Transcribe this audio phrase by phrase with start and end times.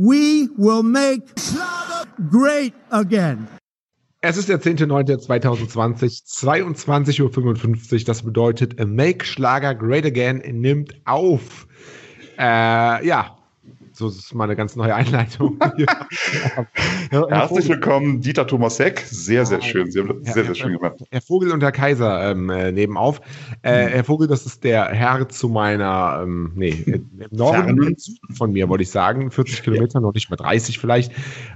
[0.00, 1.22] we will make
[2.30, 3.46] great again.
[4.22, 8.04] Es ist der 10.09.2020, 22.55 Uhr.
[8.04, 11.66] Das bedeutet, Make Schlager Great Again nimmt auf.
[12.38, 13.36] Äh, ja,
[14.00, 15.58] so ist meine ganz neue Einleitung.
[17.10, 19.00] Herzlich willkommen, Dieter Thomas Heck.
[19.00, 19.90] Sehr, sehr schön.
[19.90, 21.04] Sie haben das sehr, sehr schön gemacht.
[21.10, 23.20] Herr Vogel und Herr Kaiser ähm, äh, nebenauf.
[23.60, 27.94] Äh, Herr Vogel, das ist der Herr zu meiner, ähm, nee, im Norden
[28.32, 29.30] von mir, wollte ich sagen.
[29.30, 31.12] 40 Kilometer, noch nicht mal 30 vielleicht.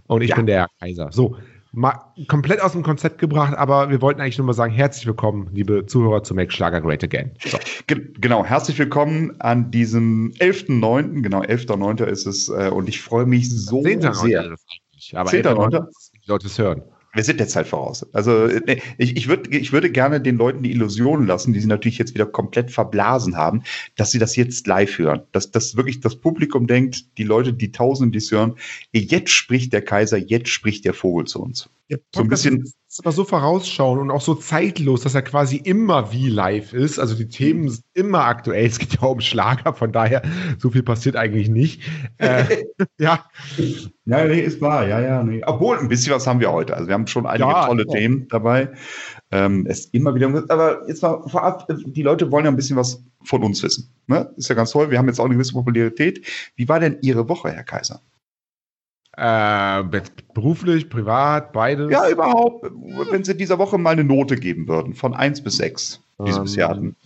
[0.07, 0.37] Und ich Ja.
[0.37, 1.09] bin der Herr Kaiser.
[1.13, 1.37] So,
[1.75, 5.51] mal komplett aus dem Konzept gebracht, aber wir wollten eigentlich nur mal sagen, herzlich willkommen,
[5.53, 7.33] liebe Zuhörer zu Make Schlager Great Again.
[7.45, 7.59] So.
[7.87, 12.05] Ge genau, herzlich willkommen an diesem 11.9., genau, 11.9.
[12.05, 14.01] ist es äh, und ich freue mich so 10.
[14.15, 14.45] sehr.
[14.45, 15.45] ist es eigentlich, aber 10.
[15.45, 15.85] 11.
[16.15, 16.83] die Leute es hören.
[17.15, 18.07] Wir sind der Zeit voraus.
[18.13, 21.67] Also äh, ich, ich, würd, ich würde gerne den Leuten die Illusion lassen, die sie
[21.67, 23.63] natürlich jetzt wieder komplett verblasen haben,
[23.97, 25.23] dass sie das jetzt live hören.
[25.33, 28.55] Dass, dass wirklich das Publikum denkt, die Leute, die Tausenden, die es hören,
[28.93, 31.71] jetzt spricht der Kaiser, jetzt spricht der Vogel zu uns.
[32.15, 32.65] So ein bisschen
[32.95, 37.01] ist aber so vorausschauen und auch so zeitlos, dass er quasi immer wie live ist.
[37.01, 38.67] Also die Themen sind immer aktuell.
[38.67, 40.23] Es geht ja um Schlager, von daher
[40.59, 41.83] so viel passiert eigentlich nicht.
[42.19, 42.45] Äh,
[43.01, 43.25] ja,
[44.05, 45.43] Ja, nee, ist wahr, ja, ja, nee.
[45.45, 46.77] Obwohl, ein bisschen was haben wir heute.
[46.77, 47.93] Also wir haben schon einige Ja, tolle ja.
[47.93, 48.71] Themen dabei.
[49.33, 52.77] Ähm, es ist immer wieder, aber jetzt mal vorab, die Leute wollen ja ein bisschen
[52.77, 53.91] was von uns wissen.
[54.07, 54.31] Ne?
[54.37, 54.93] Ist ja ganz toll.
[54.93, 56.25] Wir haben jetzt auch eine gewisse Popularität.
[56.55, 58.01] Wie war denn Ihre Woche, Herr Kaiser?
[59.17, 59.83] Äh,
[60.35, 61.91] beruflich, privat, beides.
[61.91, 62.71] Ja, überhaupt,
[63.11, 66.39] wenn Sie dieser Woche mal eine Note geben würden, von 1 bis 6, die Sie
[66.39, 66.97] Ähm, bisher hatten.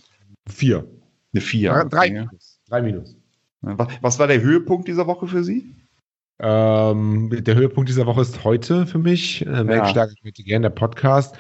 [0.49, 0.87] Vier.
[1.33, 1.71] Eine 4.
[1.73, 2.13] Drei, drei Ja.
[2.25, 2.61] Minus.
[2.69, 3.17] Drei Minus.
[3.61, 5.75] Was, war der Höhepunkt dieser Woche für Sie?
[6.41, 9.45] Ähm, der Höhepunkt dieser Woche ist heute für mich.
[9.45, 11.37] Äh, Make Schlager Great Again, der Podcast.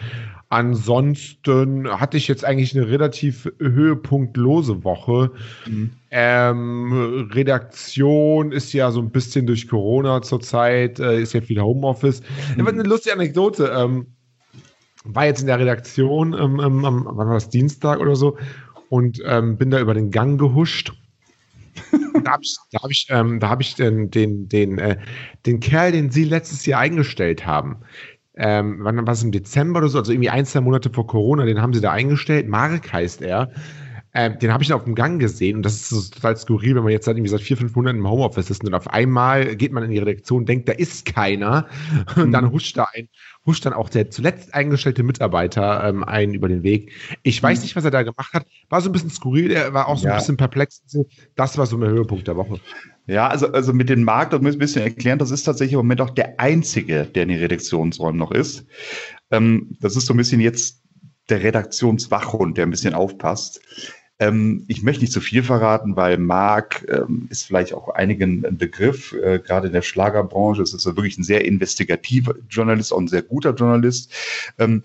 [0.51, 5.31] Ansonsten hatte ich jetzt eigentlich eine relativ höhepunktlose Woche.
[6.11, 12.23] Ähm, Redaktion ist ja so ein bisschen durch Corona zurzeit, äh, ist ja viel Homeoffice.
[12.57, 12.67] Mhm.
[12.67, 13.71] Eine lustige Anekdote.
[13.77, 14.07] Ähm,
[15.05, 18.37] war jetzt in der Redaktion ähm, ähm, am, wann war das, Dienstag oder so,
[18.89, 20.93] und ähm, bin da über den Gang gehuscht.
[22.25, 24.99] da habe ich, da hab ich, ähm, da hab ich den, den, den, äh,
[25.47, 27.77] den Kerl, den Sie letztes Jahr eingestellt haben,
[28.39, 31.45] ähm, wann war es im Dezember oder so, also irgendwie ein, zwei Monate vor Corona,
[31.45, 32.49] den haben sie da eingestellt.
[32.49, 33.51] Marek heißt er.
[34.21, 36.83] Ähm, den habe ich auf dem Gang gesehen und das ist so total skurril, wenn
[36.83, 39.71] man jetzt seit, irgendwie seit vier, fünf Monaten im Homeoffice ist und auf einmal geht
[39.71, 41.69] man in die Redaktion, denkt, da ist keiner
[42.17, 43.09] und dann huscht da ein,
[43.47, 46.91] huscht dann auch der zuletzt eingestellte Mitarbeiter ähm, einen über den Weg.
[47.23, 49.87] Ich weiß nicht, was er da gemacht hat, war so ein bisschen skurril, er war
[49.87, 50.15] auch so Ja.
[50.15, 50.83] ein bisschen perplex.
[51.37, 52.59] Das war so mein Höhepunkt der Woche.
[53.07, 55.75] Ja, also, also mit dem Markt, das muss ich ein bisschen erklären, das ist tatsächlich
[55.75, 58.67] im Moment auch der einzige, der in den Redaktionsräumen noch ist.
[59.31, 60.83] Ähm, das ist so ein bisschen jetzt
[61.29, 63.61] der Redaktionswachhund, der ein bisschen aufpasst.
[64.21, 68.59] Ähm, ich möchte nicht zu viel verraten, weil Marc ähm, ist vielleicht auch einigen ein
[68.59, 70.63] Begriff, äh, gerade in der Schlagerbranche.
[70.63, 74.13] Es ist ja wirklich ein sehr investigativer Journalist, auch ein sehr guter Journalist.
[74.59, 74.83] Ähm,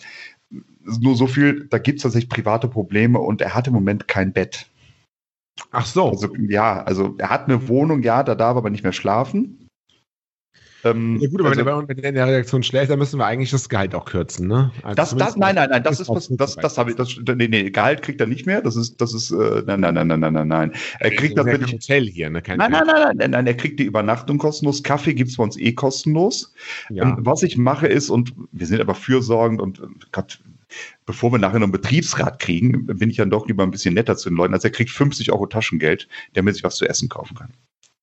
[0.86, 4.34] nur so viel, da gibt es tatsächlich private Probleme und er hat im Moment kein
[4.34, 4.68] Bett.
[5.72, 6.10] Ach so.
[6.10, 9.63] Also ja, also er hat eine Wohnung, ja, da darf er aber nicht mehr schlafen.
[10.84, 13.18] Ähm, Ja gut, aber also, wenn, er, wenn er in der Redaktion schläft, dann müssen
[13.20, 14.72] wir eigentlich das Gehalt auch kürzen, ne?
[14.84, 17.48] Also das, das, nein, nein, nein, das ist was, das, das habe ich, das, nee,
[17.48, 18.62] nee, Gehalt kriegt er nicht mehr.
[18.62, 20.74] Das ist, das ist, äh, nein, nein, nein, nein, nein, nein, nein.
[21.00, 22.42] Er kriegt das das, ja Hotel hier, ne?
[22.42, 24.84] Kein nein, nein, nein, nein, nein, nein, er kriegt die Übernachtung kostenlos.
[24.84, 26.54] Kaffee gibt's bei uns eh kostenlos.
[26.90, 27.04] Ja.
[27.04, 30.40] Ähm, was ich mache ist, und wir sind aber fürsorgend und äh, Gott,
[31.06, 34.18] bevor wir nachher noch einen Betriebsrat kriegen, bin ich dann doch lieber ein bisschen netter
[34.18, 34.54] zu den Leuten.
[34.54, 37.52] Also er kriegt 50 Euro Taschengeld, damit sich was zu essen kaufen kann.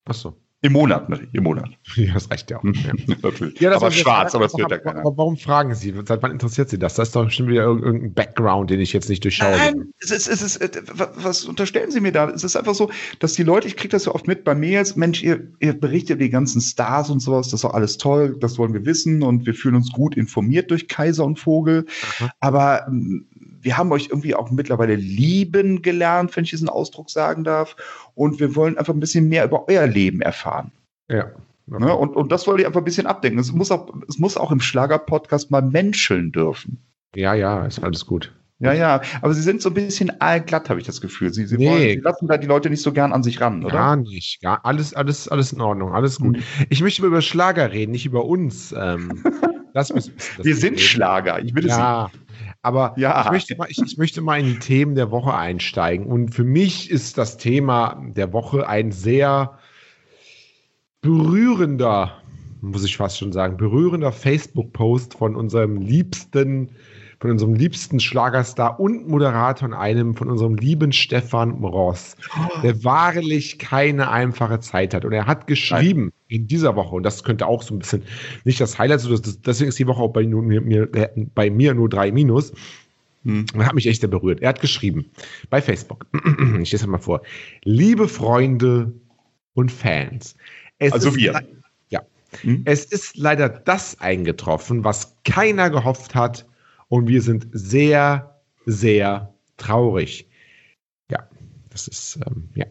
[0.06, 0.36] Ach so.
[0.62, 1.70] Im Monat, natürlich, im Monat.
[1.96, 2.64] Ja, das reicht ja auch.
[3.60, 3.70] Ja.
[3.70, 5.00] Ja, aber schwarz, aber das wird ja keiner.
[5.00, 5.94] aber warum fragen Sie?
[6.06, 6.94] Seit wann interessiert Sie das?
[6.94, 9.50] Das ist doch bestimmt wieder irg- irgendein Background, den ich jetzt nicht durchschaue.
[9.56, 12.28] Nein, es ist, es ist, äh, wa- was unterstellen Sie mir da?
[12.28, 12.90] Es ist einfach so,
[13.20, 16.16] dass die Leute, ich kriege das so oft mit bei Mails, Mensch, ihr, ihr berichtet
[16.16, 19.22] über die ganzen Stars und sowas, das ist doch alles toll, das wollen wir wissen
[19.22, 21.86] und wir fühlen uns gut informiert durch Kaiser und Vogel.
[22.20, 22.30] Aha.
[22.40, 23.26] Aber ähm,
[23.62, 27.76] wir haben euch irgendwie auch mittlerweile lieben gelernt, wenn ich diesen Ausdruck sagen darf.
[28.14, 30.72] Und wir wollen einfach ein bisschen mehr über euer Leben erfahren.
[31.08, 31.30] Ja.
[31.66, 31.94] Ne?
[31.94, 33.38] Und, und das wollte ich einfach ein bisschen abdenken.
[33.38, 36.78] Es muss auch, es muss auch im Schlager-Podcast mal menscheln dürfen.
[37.14, 38.32] ja, ja, ist alles gut.
[38.62, 41.32] Ja, ja, aber sie sind so ein bisschen allglatt, habe ich das Gefühl.
[41.32, 41.66] Sie, sie, Nee.
[41.70, 43.72] wollen, sie lassen da die Leute nicht so gern an sich ran, oder?
[43.72, 44.42] Gar nicht.
[44.42, 46.36] Gar, alles, alles, alles in Ordnung, alles gut.
[46.36, 46.42] Mhm.
[46.68, 48.74] Ich möchte über Schlager reden, nicht über uns.
[48.78, 49.22] Ähm,
[49.74, 50.78] das ist- das Wir sind reden.
[50.78, 52.10] Schlager, ich will es Ja,
[52.62, 53.24] aber Ja.
[53.24, 56.06] ich, möchte mal, ich, ich möchte mal in die Themen der Woche einsteigen.
[56.06, 59.58] Und für mich ist das Thema der Woche ein sehr
[61.00, 62.12] berührender,
[62.60, 66.70] muss ich fast schon sagen, berührender Facebook-Post von unserem liebsten,
[67.20, 72.16] von unserem liebsten Schlagerstar und Moderator und einem von unserem lieben Stefan Ross,
[72.62, 75.04] der wahrlich keine einfache Zeit hat.
[75.04, 78.04] Und er hat geschrieben, in dieser Woche, und das könnte auch so ein bisschen
[78.44, 80.88] nicht das Highlight, so das, deswegen ist die Woche auch bei, nur, mir,
[81.34, 82.52] bei mir nur drei Minus.
[83.24, 83.44] Hm.
[83.58, 84.40] Hat mich echt sehr berührt.
[84.40, 85.10] Er hat geschrieben
[85.50, 86.06] bei Facebook.
[86.62, 87.20] ich lese mal vor.
[87.64, 88.92] Liebe Freunde
[89.54, 90.36] und Fans.
[90.78, 91.42] also wir.
[91.90, 92.00] Ja.
[92.40, 92.62] Hm?
[92.64, 96.46] Es ist leider das eingetroffen, was keiner gehofft hat.
[96.88, 100.29] Und wir sind sehr, sehr traurig.
[101.70, 102.66] Das ist, ähm, ja.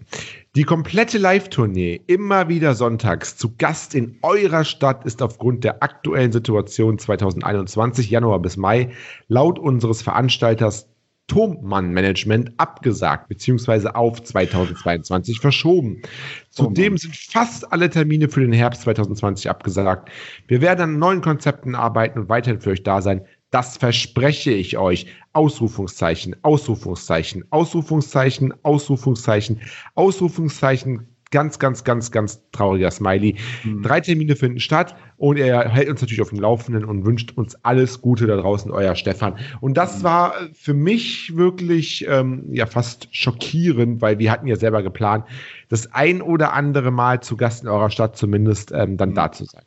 [0.56, 6.32] Die komplette Live-Tournee, immer wieder sonntags, zu Gast in eurer Stadt, ist aufgrund der aktuellen
[6.32, 8.92] Situation 2021, Januar bis Mai,
[9.28, 10.90] laut unseres Veranstalters
[11.30, 13.90] Thomann Management abgesagt bzw.
[13.90, 16.02] auf 2022 verschoben.
[16.50, 20.10] Zudem sind fast alle Termine für den Herbst 2020 abgesagt.
[20.48, 23.22] Wir werden an neuen Konzepten arbeiten und weiterhin für euch da sein.
[23.52, 25.08] Das verspreche ich euch.
[25.34, 29.62] Ausrufungszeichen, Ausrufungszeichen, Ausrufungszeichen, Ausrufungszeichen,
[29.96, 31.08] Ausrufungszeichen.
[31.32, 33.36] Ganz, ganz, ganz, ganz trauriger Smiley.
[33.64, 33.84] Mhm.
[33.84, 37.54] Drei Termine finden statt und er hält uns natürlich auf dem Laufenden und wünscht uns
[37.64, 39.38] alles Gute da draußen, euer Stefan.
[39.62, 40.04] Und das mhm.
[40.04, 45.26] war für mich wirklich ähm, ja fast schockierend, weil wir hatten ja selber geplant,
[45.68, 49.16] das ein oder andere Mal zu Gast in eurer Stadt zumindest ähm, dann mhm.
[49.16, 49.64] da zu sein.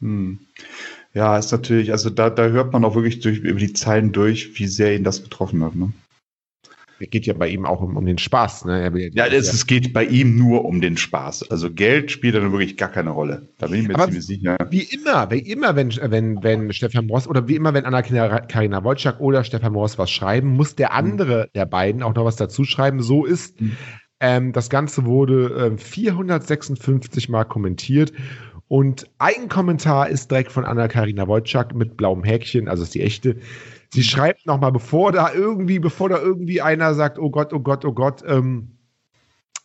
[0.00, 0.40] Mhm.
[1.14, 4.58] Ja, ist natürlich, also da, da hört man auch wirklich durch, über die Zeilen durch,
[4.58, 5.74] wie sehr ihn das getroffen hat.
[5.74, 5.92] Ne?
[7.00, 8.64] Es geht ja bei ihm auch um, um den Spaß.
[8.64, 9.10] Ne?
[9.14, 11.50] ja, es, es, geht bei ihm nur um den Spaß.
[11.50, 13.48] Also Geld spielt dann wirklich gar keine Rolle.
[13.58, 14.56] Da bin ich mir Aber ziemlich sicher.
[14.70, 19.20] Wie immer, wie immer, wenn, wenn, wenn Stefan Moss oder wie immer, wenn Anna-Karina Wojcik
[19.20, 21.50] oder Stefan Moss was schreiben, muss der andere mhm.
[21.54, 23.00] der beiden auch noch was dazu schreiben.
[23.00, 23.60] So ist.
[23.60, 23.76] Mhm.
[24.20, 28.12] Ähm, das Ganze wurde äh, 456 Mal kommentiert
[28.68, 33.36] und ein Kommentar ist direkt von Anna-Karina Wojcik mit blauem Häkchen, also ist die echte.
[33.90, 37.86] Sie schreibt nochmal, bevor da irgendwie, bevor da irgendwie einer sagt, oh Gott, oh Gott,
[37.86, 38.72] oh Gott, ähm,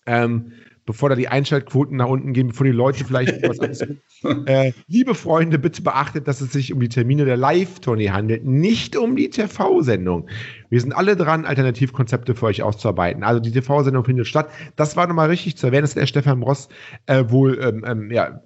[0.05, 0.53] ähm,
[0.85, 3.81] bevor da die Einschaltquoten nach unten gehen, bevor die Leute vielleicht was anderes
[4.45, 8.95] äh, Liebe Freunde, bitte beachtet, dass es sich um die Termine der Live-Tournee handelt, nicht
[8.95, 10.29] um die TV-Sendung.
[10.69, 13.23] Wir sind alle dran, Alternativkonzepte für euch auszuarbeiten.
[13.23, 14.49] Also die TV-Sendung findet statt.
[14.75, 16.69] Das war nochmal richtig zu erwähnen, dass der Stefan Ross
[17.05, 18.41] äh, wohl ähm, ähm, ja,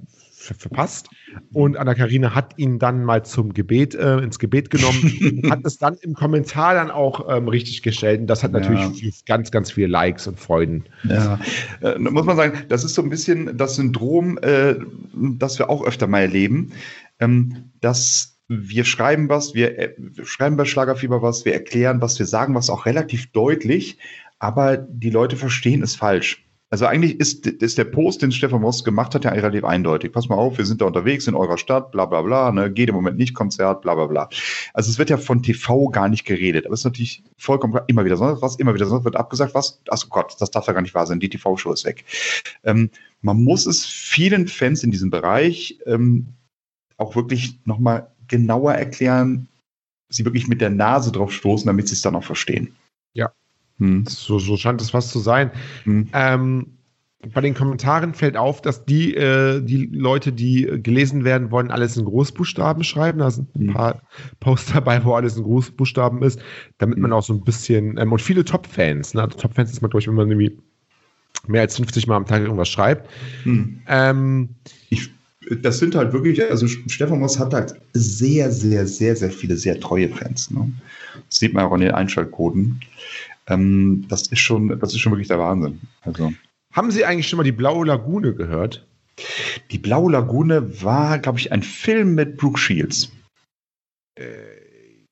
[0.54, 1.10] verpasst.
[1.54, 5.96] Und Anna-Karina hat ihn dann mal zum Gebet, äh, ins Gebet genommen, hat es dann
[6.02, 8.22] im Kommentar dann auch ähm, richtig gestellt.
[8.22, 9.10] Und das hat natürlich ja.
[9.26, 10.86] ganz, ganz viele Likes und Freuden.
[11.04, 11.40] Ja,
[11.82, 14.76] äh, muss man sagen, das ist so ein bisschen das Syndrom, äh,
[15.14, 16.72] das wir auch öfter mal erleben,
[17.20, 22.18] ähm, dass wir schreiben was, wir, äh, wir schreiben bei Schlagerfieber was, wir erklären was,
[22.20, 23.98] wir sagen was auch relativ deutlich,
[24.40, 26.47] aber die Leute verstehen es falsch.
[26.70, 30.12] Also eigentlich ist, ist der Post, den Stefan Ross gemacht hat, ja relativ eindeutig.
[30.12, 32.90] Pass mal auf, wir sind da unterwegs in eurer Stadt, bla bla bla, ne, geht
[32.90, 34.30] im Moment nicht Konzert, bla bla bla.
[34.74, 37.86] Also es wird ja von TV gar nicht geredet, aber es ist natürlich vollkommen klar,
[37.88, 40.74] immer wieder sonst was, immer wieder sonst wird abgesagt, was, ach Gott, das darf ja
[40.74, 42.04] gar nicht wahr sein, die TV-Show ist weg.
[42.66, 42.90] Ähm,
[43.22, 46.34] man muss es vielen Fans in diesem Bereich ähm,
[46.98, 49.48] auch wirklich nochmal genauer erklären,
[50.10, 52.76] sie wirklich mit der Nase drauf stoßen, damit sie es dann auch verstehen.
[53.14, 53.32] Ja,
[53.80, 54.06] hm.
[54.08, 55.52] So, so scheint es fast zu sein.
[55.84, 56.10] Hm.
[56.14, 56.78] Ähm,
[57.34, 61.98] bei den Kommentaren fällt auf, dass die, äh, die Leute, die gelesen werden wollen, alles
[61.98, 63.20] in Großbuchstaben schreiben.
[63.20, 63.74] Da sind ein hm.
[63.74, 64.02] paar
[64.40, 66.40] Posts dabei, wo alles in Großbuchstaben ist,
[66.78, 67.18] damit man hm.
[67.18, 69.24] auch so ein bisschen, ähm, und viele Top-Fans, ne?
[69.24, 70.58] Also Top-Fans ist man, glaube ich, wenn man irgendwie
[71.48, 73.10] mehr als 50 Mal am Tag irgendwas schreibt.
[73.44, 73.82] Hm.
[73.88, 74.50] Ähm,
[74.90, 75.10] ich,
[75.62, 79.80] das sind halt wirklich, also Stefan Moss hat halt sehr, sehr, sehr, sehr viele sehr
[79.80, 80.52] treue Fans.
[80.52, 80.72] Ne?
[81.30, 82.80] Das sieht man auch an den Einschaltquoten.
[83.48, 85.80] Ähm, das ist schon, das ist schon wirklich der Wahnsinn.
[86.02, 86.34] Also.
[86.74, 88.86] Haben Sie eigentlich schon mal die Blaue Lagune gehört?
[89.72, 93.12] Die Blaue Lagune war, glaube ich, ein Film mit Brooke Shields.
[94.16, 94.24] Äh,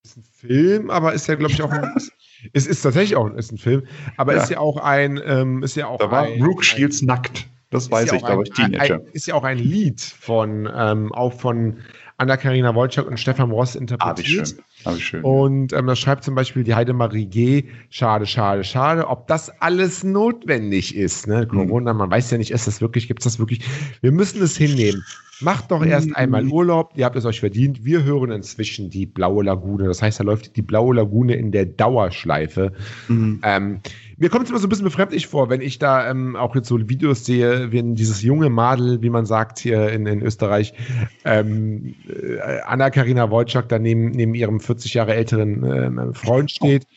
[0.03, 1.91] ist ein Film, aber ist ja, glaube ich, auch ein,
[2.53, 3.87] es ist tatsächlich auch ist ein Film,
[4.17, 4.43] aber ja.
[4.43, 7.47] ist ja auch ein, ähm, ist ja auch Da war ein, Brooke Shields ein, nackt.
[7.71, 8.95] Das weiß ja ich, war ich Teenager.
[8.95, 11.77] Ein, ist ja auch ein Lied von, ähm, auch von
[12.17, 14.17] Anna-Karina Wojcik und Stefan Ross interpretiert.
[14.17, 14.63] Ah, wie schön.
[14.85, 15.23] Wie schön.
[15.23, 17.63] Und ähm, das schreibt zum Beispiel die Heidemarie G.
[17.89, 19.07] Schade, schade, schade.
[19.07, 21.47] Ob das alles notwendig ist, ne?
[21.47, 21.99] Corona, mhm.
[21.99, 23.61] man weiß ja nicht, ist das wirklich, gibt es das wirklich?
[24.01, 25.03] Wir müssen es hinnehmen.
[25.41, 26.15] Macht doch erst mhm.
[26.15, 27.83] einmal Urlaub, ihr habt es euch verdient.
[27.83, 29.85] Wir hören inzwischen die Blaue Lagune.
[29.85, 32.71] Das heißt, da läuft die Blaue Lagune in der Dauerschleife.
[33.07, 33.41] Mhm.
[33.43, 33.79] Ähm,
[34.17, 36.69] mir kommt es immer so ein bisschen befremdlich vor, wenn ich da ähm, auch jetzt
[36.69, 40.73] so Videos sehe, wenn dieses junge Madel, wie man sagt hier in, in Österreich,
[41.25, 46.87] ähm, äh, Anna-Karina Wojcik da neben, neben ihrem 40 Jahre älteren äh, Freund steht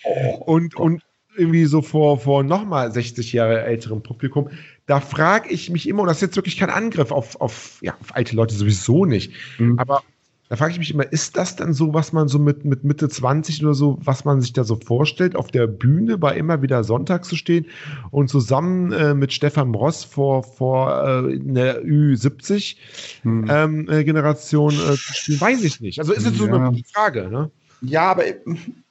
[0.41, 1.03] und, und
[1.37, 4.51] irgendwie so vor, vor nochmal 60 Jahre älterem Publikum.
[4.89, 7.95] Da frage ich mich immer, und das ist jetzt wirklich kein Angriff auf, auf, ja,
[8.01, 9.79] auf alte Leute sowieso nicht, mhm.
[9.79, 10.03] aber
[10.49, 13.09] da frage ich mich immer, ist das dann so, was man so mit, mit Mitte
[13.09, 16.85] 20 oder so, was man sich da so vorstellt, auf der Bühne bei immer wieder
[16.85, 17.67] Sonntag zu stehen
[18.11, 22.77] und zusammen äh, mit Stefan Ross vor, vor äh, der Ü70
[23.23, 23.47] hm.
[23.51, 25.41] ähm, äh, Generation äh, zu spielen?
[25.43, 25.99] Weiß ich nicht.
[25.99, 26.47] Also ist es ja.
[26.47, 27.51] so eine Frage, ne?
[27.83, 28.25] Ja, aber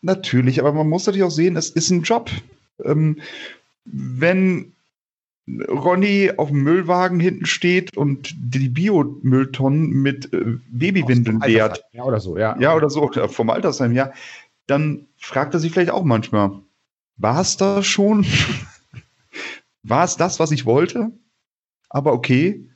[0.01, 2.30] natürlich, aber man muss natürlich auch sehen, es ist ein Job.
[2.86, 3.20] Ähm,
[3.84, 4.74] wenn
[5.48, 11.84] Ronny auf dem Müllwagen hinten steht und die Biomülltonnen mit äh, Babywindeln leert.
[11.94, 12.58] Ja, oder so, ja.
[12.60, 14.12] Ja, oder so, vom Altersheim, ja.
[14.66, 16.51] Dann fragt er sich vielleicht auch manchmal,
[17.16, 18.25] war es da schon?
[19.84, 21.12] war es das, was ich wollte?
[21.89, 22.70] Aber okay,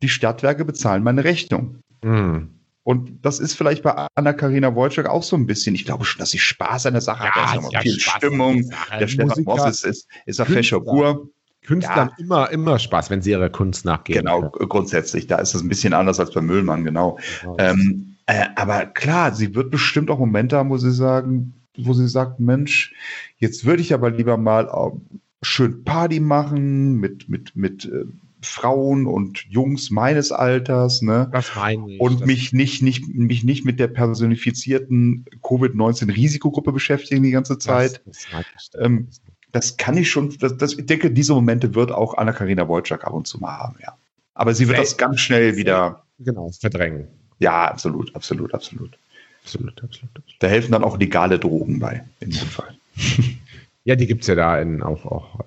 [0.00, 1.80] die Stadtwerke bezahlen meine Rechnung.
[2.02, 2.58] Mhm.
[2.84, 5.74] Und das ist vielleicht bei Anna-Karina Wojcik auch so ein bisschen.
[5.74, 7.56] Ich glaube schon, dass sie Spaß an der Sache ja, hat.
[7.56, 8.72] Da ist ja viel Spaß Stimmung.
[8.98, 11.28] Der Stefan Moss ist, ist, ist auf Fescher Pur.
[11.64, 12.00] Künstler ja.
[12.02, 14.18] haben immer, immer Spaß, wenn sie ihrer Kunst nachgehen.
[14.18, 15.26] Genau, grundsätzlich.
[15.26, 17.18] Da ist es ein bisschen anders als bei Müllmann, genau.
[17.40, 17.56] genau.
[17.58, 22.08] Ähm, äh, aber klar, sie wird bestimmt auch Momente haben, wo sie sagen, wo sie
[22.08, 22.94] sagt, Mensch,
[23.38, 28.04] jetzt würde ich aber lieber mal äh, schön Party machen mit, mit, mit äh,
[28.42, 31.28] Frauen und Jungs meines Alters, ne?
[31.32, 32.00] Das meine ich.
[32.00, 38.02] Und mich nicht, nicht, mich nicht mit der personifizierten Covid-19-Risikogruppe beschäftigen die ganze Zeit.
[38.04, 39.08] Das, das ähm,
[39.52, 43.12] das kann ich schon, das, das, ich denke, diese Momente wird auch Anna-Karina Wojcik ab
[43.12, 43.96] und zu mal haben, ja.
[44.34, 46.04] Aber sie wird das ganz schnell wieder.
[46.18, 47.06] Genau, verdrängen.
[47.38, 48.96] Ja, absolut, absolut, absolut.
[49.44, 50.22] Absolut, absolut.
[50.38, 52.74] Da helfen dann auch legale Drogen bei, in dem Fall.
[53.84, 55.44] ja, die gibt es ja da in, auch, auch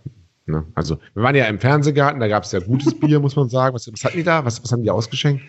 [0.47, 0.63] Ne?
[0.75, 3.73] Also, wir waren ja im Fernsehgarten, da gab es ja gutes Bier, muss man sagen.
[3.73, 4.45] Was, was hatten die da?
[4.45, 5.43] Was, was haben die ausgeschenkt?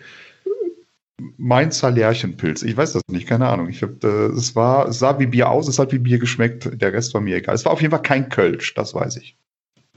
[1.37, 2.61] Mainzer Lärchenpilz.
[2.61, 3.69] Ich weiß das nicht, keine Ahnung.
[3.69, 6.69] Ich hab, äh, es war, es sah wie Bier aus, es hat wie Bier geschmeckt.
[6.79, 7.55] Der Rest war mir egal.
[7.55, 9.37] Es war auf jeden Fall kein Kölsch, das weiß ich.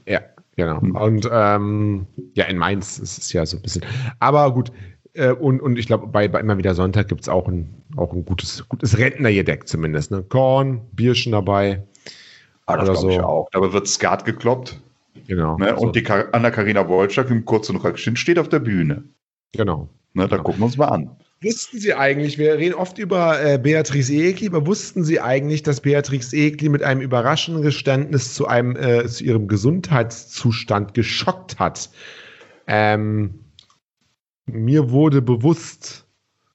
[0.07, 0.21] Ja,
[0.55, 0.81] genau.
[0.81, 0.95] Hm.
[0.95, 3.85] Und ähm, ja, in Mainz ist es ja so ein bisschen.
[4.19, 4.71] Aber gut,
[5.13, 8.13] äh, und, und ich glaube, bei, bei immer wieder Sonntag gibt es auch ein, auch
[8.13, 10.11] ein gutes, gutes Rentnergedeck zumindest.
[10.11, 10.23] Ne?
[10.23, 11.83] Korn, Bierchen dabei.
[12.65, 13.09] Ah, das glaube so.
[13.09, 13.49] ich auch.
[13.51, 14.79] Dabei wird Skat gekloppt.
[15.27, 15.57] Genau.
[15.57, 15.75] Ne?
[15.75, 19.03] Und die Anna-Karina Wolczak im kurzen Röckchen steht auf der Bühne.
[19.53, 19.89] Genau.
[20.13, 20.43] Ne, da genau.
[20.43, 21.17] gucken wir uns mal an.
[21.43, 25.81] Wussten Sie eigentlich, wir reden oft über äh, Beatrice Egli, aber wussten Sie eigentlich, dass
[25.81, 31.89] Beatrice Egli mit einem überraschenden Geständnis zu, einem, äh, zu ihrem Gesundheitszustand geschockt hat?
[32.67, 33.39] Ähm,
[34.45, 36.05] mir wurde bewusst,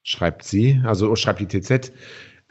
[0.04, 1.92] schreibt sie, also schreibt die TZ,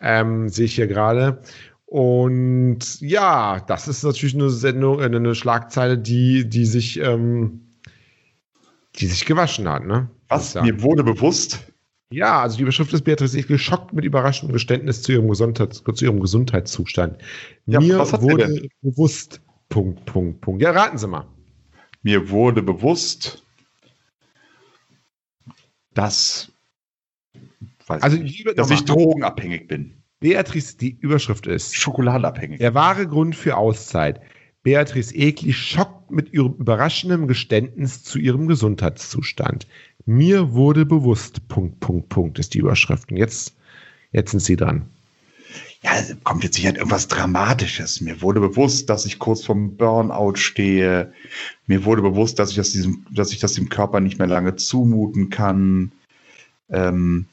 [0.01, 1.41] ähm, sehe ich hier gerade.
[1.85, 7.61] Und ja, das ist natürlich eine Sendung, äh, eine Schlagzeile, die, die sich, ähm,
[8.97, 10.09] die sich gewaschen hat, ne?
[10.27, 10.55] Was?
[10.55, 11.71] Mir wurde bewusst.
[12.11, 16.05] Ja, also die Überschrift ist Beatrice ich geschockt mit überraschendem Geständnis zu ihrem, Gesundheits zu
[16.05, 17.17] ihrem Gesundheitszustand.
[17.65, 19.41] Ja, Mir wurde bewusst.
[19.69, 20.61] Punkt, Punkt, Punkt.
[20.61, 21.27] Ja, raten Sie mal.
[22.03, 23.43] Mir wurde bewusst,
[25.95, 26.51] dass,
[27.87, 30.03] also, ich, dass ich drogenabhängig bin.
[30.19, 32.59] Beatrice, die Überschrift ist Schokoladenabhängig.
[32.59, 34.21] Der wahre Grund für Auszeit.
[34.65, 39.67] Beatrice Egli schockt mit ihrem überraschenden Geständnis zu ihrem Gesundheitszustand.
[40.07, 43.11] Mir wurde bewusst, Punkt, Punkt, Punkt, ist die Überschrift.
[43.11, 43.55] Und jetzt,
[44.11, 44.89] jetzt sind Sie dran.
[45.83, 45.91] Ja,
[46.23, 48.01] kommt jetzt sicher irgendwas Dramatisches.
[48.01, 51.13] Mir wurde bewusst, dass ich kurz vorm Burnout stehe.
[51.67, 54.55] Mir wurde bewusst, dass ich das, diesem, dass ich das dem Körper nicht mehr lange
[54.55, 55.91] zumuten kann.
[56.71, 57.27] Ähm,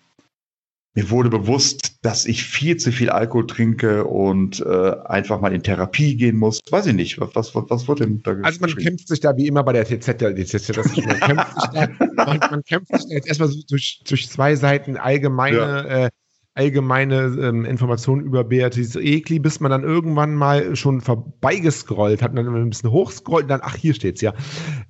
[0.94, 5.62] mir wurde bewusst, dass ich viel zu viel Alkohol trinke und äh, einfach mal in
[5.62, 6.60] Therapie gehen muss.
[6.70, 9.46] Weiß ich nicht, was, was, was wird denn da Also man kämpft sich da wie
[9.46, 11.88] immer bei der TZ, der TZ das ist, man, kämpft sich da,
[12.26, 16.04] man, man, kämpft sich da jetzt erstmal durch, durch zwei Seiten allgemeine, ja.
[16.06, 16.10] äh,
[16.54, 22.54] allgemeine ähm, Informationen über Beatrice Egli, bis man dann irgendwann mal schon vorbeigescrollt hat dann
[22.54, 24.34] ein bisschen hochscrollt und dann, ach, hier steht's ja.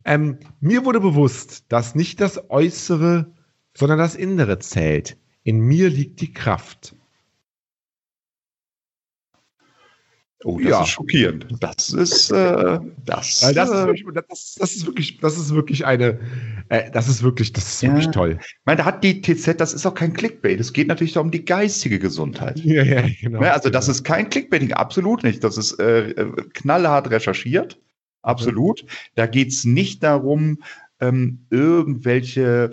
[0.04, 3.32] Ähm, mir wurde bewusst, dass nicht das Äußere,
[3.74, 5.16] sondern das Innere zählt.
[5.44, 6.94] In mir liegt die Kraft.
[10.44, 10.82] Oh, das ja.
[10.82, 11.46] ist schockierend.
[11.60, 15.86] Das ist, äh, das, das, äh, ist wirklich, das, das, ist wirklich, das ist wirklich
[15.86, 16.18] eine,
[16.68, 17.90] äh, das ist wirklich, das ist ja.
[17.90, 18.38] wirklich toll.
[18.40, 20.58] Ich meine, da hat die TZ, das ist auch kein Clickbait.
[20.58, 22.58] Es geht natürlich um die geistige Gesundheit.
[22.58, 23.42] Ja, ja, genau.
[23.42, 25.44] Ja, also das ist kein Clickbaiting, absolut nicht.
[25.44, 27.78] Das ist äh, äh knallhart recherchiert.
[28.22, 28.84] Absolut.
[29.16, 30.62] Da geht es nicht darum,
[31.02, 32.70] ähm, irgendwelche,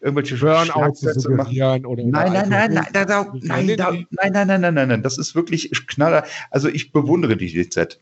[0.00, 4.06] irgendwelche Burnout zu suggerieren oder, oder nein, nein, nein, nein, da, da, nein, da, nein,
[4.10, 6.24] nein, nein, nein, nein, nein, das ist wirklich Knaller.
[6.50, 8.00] Also ich bewundere die DZ.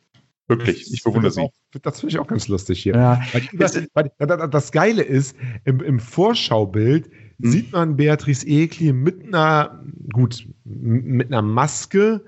[0.49, 1.41] Wirklich, ich bewundere sie.
[1.41, 1.53] Auch,
[1.83, 2.95] das finde ich auch ganz lustig hier.
[2.95, 3.23] Ja.
[3.33, 4.11] Weil, das, weil,
[4.51, 7.51] das, Geile ist, im, im Vorschaubild mhm.
[7.51, 12.23] sieht man Beatrice Ekli mit einer, gut, mit einer Maske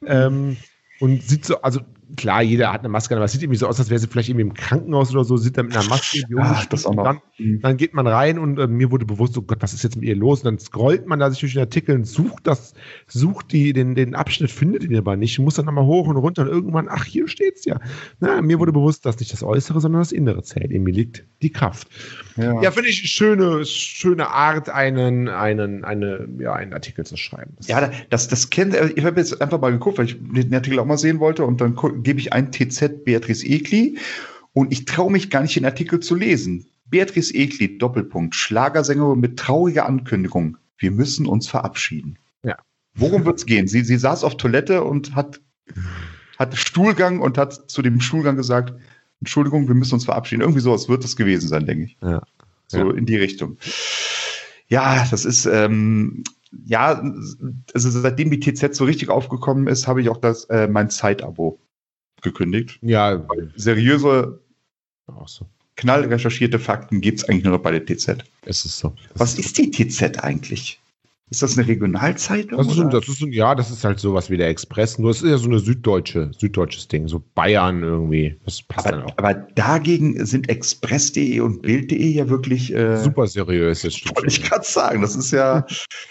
[0.00, 0.08] hm.
[0.08, 0.56] ähm,
[0.98, 1.80] und sieht so, also
[2.16, 4.28] klar, jeder hat eine Maske, aber es sieht irgendwie so aus, als wäre sie vielleicht
[4.28, 7.04] irgendwie im Krankenhaus oder so, sieht da mit einer Maske Ach, das auch noch.
[7.04, 7.60] Dann, mhm.
[7.60, 10.04] dann, geht man rein und äh, mir wurde bewusst, oh Gott, was ist jetzt mit
[10.04, 10.40] ihr los?
[10.40, 12.74] Und dann scrollt man da sich durch den Artikel und sucht das,
[13.06, 16.42] sucht die, den, den Abschnitt, findet ihn aber nicht, muss dann nochmal hoch und runter
[16.42, 17.78] und irgendwann, ach, hier steht's ja.
[18.20, 20.70] Na, mir wurde bewusst, dass nicht das Äußere, sondern das Innere zählt.
[20.70, 21.88] In mir liegt die Kraft.
[22.36, 27.54] Ja, ja finde ich schöne, schöne Art, einen, einen, eine, ja, einen Artikel zu schreiben.
[27.56, 30.78] Das ja, das, das kennt, ich habe jetzt einfach mal geguckt, weil ich den Artikel
[30.78, 33.98] auch mal sehen wollte und dann gebe ich ein TZ Beatrice Egli
[34.52, 36.66] und ich traue mich gar nicht, den Artikel zu lesen.
[36.86, 40.56] Beatrice Egli, Doppelpunkt, Schlagersängerin mit trauriger Ankündigung.
[40.76, 42.18] Wir müssen uns verabschieden.
[42.42, 42.56] Ja.
[42.94, 43.68] Worum wird es gehen?
[43.68, 45.40] Sie, sie saß auf Toilette und hat,
[46.38, 48.74] hat Stuhlgang und hat zu dem Stuhlgang gesagt,
[49.20, 50.40] Entschuldigung, wir müssen uns verabschieden.
[50.40, 51.96] Irgendwie sowas wird es gewesen sein, denke ich.
[52.02, 52.22] Ja.
[52.66, 52.90] So ja.
[52.92, 53.58] in die Richtung.
[54.68, 56.24] Ja, das ist, ähm,
[56.64, 57.02] ja,
[57.74, 61.60] also seitdem die TZ so richtig aufgekommen ist, habe ich auch das, äh, mein Zeitabo
[62.22, 62.78] gekündigt.
[62.82, 63.24] Ja.
[63.56, 64.40] Seriöse,
[65.26, 65.46] so.
[65.76, 68.18] knallrecherchierte Fakten gibt es eigentlich nur noch bei der TZ.
[68.44, 68.94] Es ist so.
[69.14, 70.80] Was ist die TZ eigentlich?
[71.30, 72.58] Ist das eine Regionalzeitung?
[72.58, 75.12] Das ist, ein, das ist ein, ja, das ist halt sowas wie der Express, nur
[75.12, 78.36] es ist ja so eine süddeutsche, süddeutsches Ding, so Bayern irgendwie.
[78.44, 79.14] Das passt aber, dann auch.
[79.16, 83.82] Aber dagegen sind Express.de und Bild.de ja wirklich äh, super seriös.
[83.82, 85.64] Das wollte ich gerade sagen, das ist ja,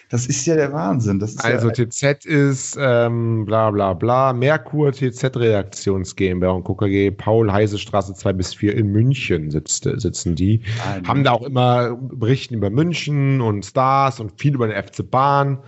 [0.09, 1.21] das ist ja der Wahnsinn.
[1.21, 7.51] also ja, TZ ist ähm, bla bla bla, Merkur TZ Redaktions GmbH und KKG, Paul
[7.51, 10.61] Heise Straße 2 bis 4 in München sitzt, sitzen die.
[10.77, 15.08] Nein, Haben da auch immer Berichten über München und Stars und viel über den FC
[15.09, 15.63] Bahn,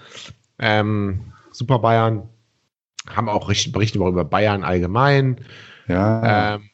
[0.59, 2.29] ähm, Super Bayern,
[3.09, 5.41] haben auch Berichte über Bayern allgemein.
[5.87, 6.55] Ja.
[6.55, 6.69] Ähm,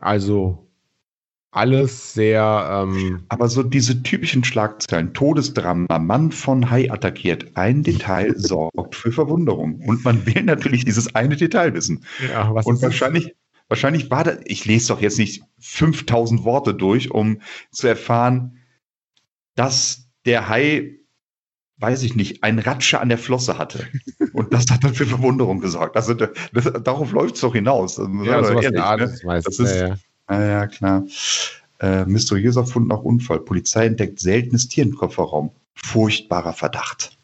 [0.00, 0.64] also
[1.54, 2.84] alles sehr.
[2.84, 7.56] Ähm, Aber so diese typischen Schlagzeilen: Todesdrama, Mann von Hai attackiert.
[7.56, 9.80] Ein Detail sorgt für Verwunderung.
[9.86, 12.04] Und man will natürlich dieses eine Detail wissen.
[12.28, 13.36] Ja, was Und wahrscheinlich,
[13.68, 18.58] wahrscheinlich war das, ich lese doch jetzt nicht 5000 Worte durch, um zu erfahren,
[19.54, 20.96] dass der Hai
[21.78, 23.86] weiß ich nicht, ein Ratsche an der Flosse hatte.
[24.32, 25.96] Und das hat dann für Verwunderung gesorgt.
[25.96, 26.30] Also das,
[26.82, 27.98] darauf läuft es doch hinaus.
[27.98, 28.96] Also, ja, sowas ehrlich, ne?
[28.98, 29.96] das, das ist, ja,
[30.30, 30.46] ja.
[30.46, 31.04] ja klar.
[31.80, 33.40] Äh, mysteriöser Fund nach Unfall.
[33.40, 35.50] Polizei entdeckt seltenes Tier im Kofferraum.
[35.74, 37.16] Furchtbarer Verdacht.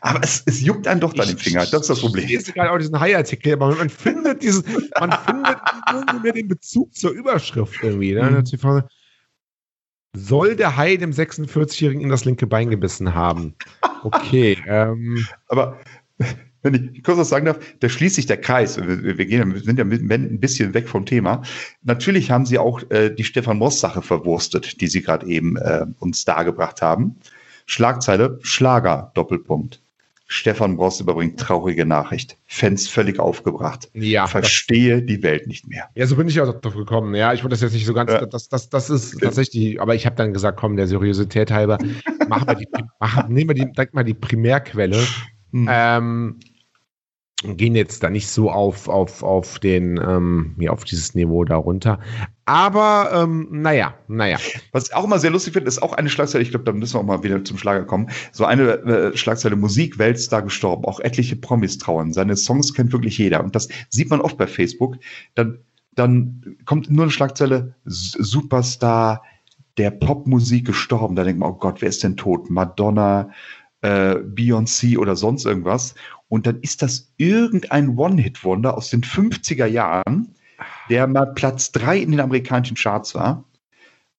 [0.00, 1.60] Aber es, es juckt einen doch dann im Finger.
[1.60, 2.28] Das ist das Problem.
[2.28, 4.64] Ich gerade auch diesen Hai-Artikel, aber man findet diesen,
[5.00, 5.56] man findet
[5.90, 8.14] irgendwie mehr den Bezug zur Überschrift irgendwie.
[8.14, 8.44] Ne?
[8.62, 8.82] Mhm
[10.14, 13.54] soll der Hai dem 46-Jährigen in das linke Bein gebissen haben.
[14.02, 14.58] Okay.
[14.66, 15.26] ähm.
[15.48, 15.78] Aber
[16.62, 18.78] wenn ich kurz was sagen darf, da schließt sich der Kreis.
[18.78, 21.42] Wir, gehen, wir sind ja ein bisschen weg vom Thema.
[21.82, 26.24] Natürlich haben sie auch äh, die Stefan Moss-Sache verwurstet, die sie gerade eben äh, uns
[26.24, 27.16] dargebracht haben.
[27.66, 29.82] Schlagzeile, Schlager, Doppelpunkt.
[30.30, 32.36] Stefan Bross überbringt traurige Nachricht.
[32.46, 33.88] Fans völlig aufgebracht.
[33.94, 34.26] Ja.
[34.26, 35.88] Verstehe die Welt nicht mehr.
[35.94, 37.14] Ja, so bin ich auch drauf gekommen.
[37.14, 38.26] Ja, ich wollte das jetzt nicht so ganz, ja.
[38.26, 41.78] das, das, das ist tatsächlich, aber ich habe dann gesagt, komm, der Seriosität halber,
[42.28, 42.68] machen wir die,
[43.00, 45.02] machen, nehmen wir die, direkt mal die Primärquelle.
[45.52, 45.66] Hm.
[45.70, 46.40] Ähm,
[47.44, 52.00] gehen jetzt da nicht so auf, auf, auf den, ähm, ja, auf dieses Niveau darunter.
[52.46, 54.38] Aber ähm, naja, naja.
[54.72, 56.94] Was ich auch immer sehr lustig finde, ist auch eine Schlagzeile, ich glaube, da müssen
[56.94, 58.10] wir auch mal wieder zum Schlager kommen.
[58.32, 62.12] So eine äh, Schlagzeile Musik, Weltstar gestorben, auch etliche Promis trauern.
[62.12, 63.44] Seine Songs kennt wirklich jeder.
[63.44, 64.96] Und das sieht man oft bei Facebook.
[65.36, 65.58] Dann,
[65.94, 69.22] dann kommt nur eine Schlagzeile, Superstar
[69.76, 71.14] der Popmusik gestorben.
[71.14, 72.50] Da denkt man, oh Gott, wer ist denn tot?
[72.50, 73.30] Madonna,
[73.80, 75.94] äh, Beyoncé oder sonst irgendwas.
[76.28, 80.34] Und dann ist das irgendein One-Hit-Wonder aus den 50er Jahren,
[80.90, 83.44] der mal Platz drei in den amerikanischen Charts war.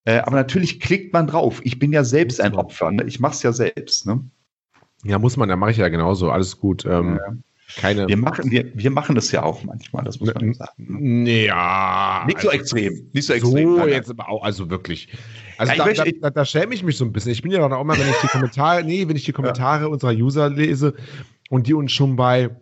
[0.04, 1.60] Äh, aber natürlich klickt man drauf.
[1.64, 2.90] Ich bin ja selbst ein Opfer.
[2.90, 3.04] Ne?
[3.04, 4.06] Ich mache es ja selbst.
[4.06, 4.24] Ne?
[5.04, 6.30] Ja, muss man, da mache ich ja genauso.
[6.30, 6.84] Alles gut.
[6.84, 7.36] Ähm, ja.
[7.76, 11.22] Keine wir machen, wir, wir machen das ja auch manchmal, das muss man sagen.
[11.22, 11.44] Ne?
[11.44, 12.24] Ja.
[12.26, 13.10] Nicht so also extrem.
[13.12, 13.76] Nicht so extrem.
[13.76, 15.08] So jetzt aber auch, also wirklich.
[15.56, 17.30] Also ja, da, da, da, da, schäme ich mich so ein bisschen.
[17.32, 19.88] Ich bin ja auch immer, wenn ich die Kommentare, nee, wenn ich die Kommentare ja.
[19.88, 20.94] unserer User lese,
[21.50, 22.56] und die uns schon bei,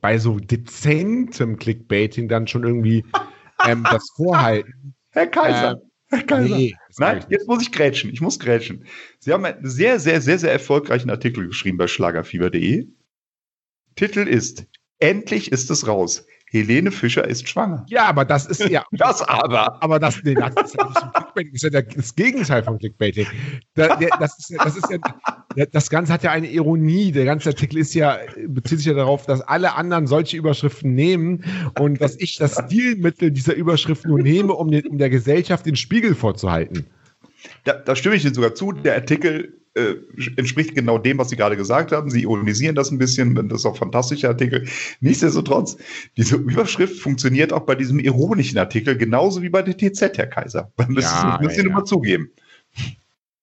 [0.00, 3.04] bei so dezentem Clickbaiting dann schon irgendwie
[3.66, 4.94] ähm, das vorhalten.
[5.10, 5.72] Herr Kaiser.
[5.72, 6.56] Ähm, Herr Kaiser.
[6.56, 8.12] Nee, Nein, jetzt muss ich grätschen.
[8.12, 8.84] Ich muss grätschen.
[9.18, 12.86] Sie haben einen sehr, sehr, sehr, sehr erfolgreichen Artikel geschrieben bei schlagerfieber.de.
[13.96, 14.66] Titel ist
[14.98, 16.26] Endlich ist es raus.
[16.48, 17.84] Helene Fischer ist schwanger.
[17.88, 18.84] Ja, aber das ist ja.
[18.92, 19.82] das aber.
[19.82, 20.88] Aber das, nee, das ist ja
[21.34, 23.26] das ist ja das Gegenteil von Clickbaiting.
[23.74, 27.10] Da, der, das, ist, das ist ja, das Ganze hat ja eine Ironie.
[27.10, 31.44] Der ganze Artikel ist ja, bezieht sich ja darauf, dass alle anderen solche Überschriften nehmen
[31.78, 35.76] und dass ich das Stilmittel dieser Überschrift nur nehme, um, den, um der Gesellschaft den
[35.76, 36.86] Spiegel vorzuhalten.
[37.64, 38.72] Da, da stimme ich Ihnen sogar zu.
[38.72, 39.96] Der Artikel äh,
[40.36, 42.10] entspricht genau dem, was Sie gerade gesagt haben.
[42.10, 44.66] Sie ironisieren das ein bisschen, das ist auch ein fantastischer Artikel.
[45.00, 45.76] Nichtsdestotrotz,
[46.16, 50.72] diese Überschrift funktioniert auch bei diesem ironischen Artikel genauso wie bei der TZ, Herr Kaiser.
[50.76, 51.64] Das müssen, ja, müssen Sie ja.
[51.64, 52.30] nur mal zugeben.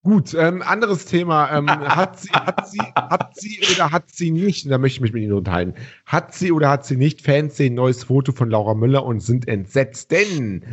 [0.04, 1.50] Gut, ähm, anderes Thema.
[1.58, 5.02] Ähm, hat, sie, hat, sie, hat sie oder hat sie nicht, und da möchte ich
[5.02, 8.50] mich mit Ihnen unterhalten, hat sie oder hat sie nicht, Fans sehen neues Foto von
[8.50, 10.64] Laura Müller und sind entsetzt, denn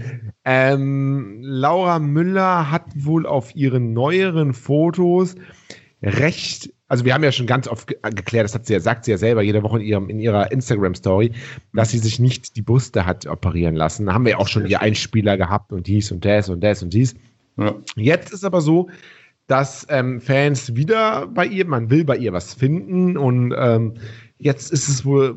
[0.45, 5.37] ähm, Laura Müller hat wohl auf ihren neueren Fotos
[6.03, 9.05] recht, also wir haben ja schon ganz oft ge geklärt, das hat sie ja, sagt
[9.05, 11.31] sie ja selber jede Woche in, ihrem, in ihrer Instagram-Story,
[11.73, 14.07] dass sie sich nicht die Brüste hat operieren lassen.
[14.07, 16.83] Da haben wir ja auch schon ihr Einspieler gehabt und dies und das und das
[16.83, 17.15] und dies.
[17.57, 17.77] Ja.
[17.95, 18.89] Jetzt ist aber so,
[19.51, 23.95] dass ähm, Fans wieder bei ihr, man will bei ihr was finden und ähm,
[24.39, 25.37] jetzt ist es wohl,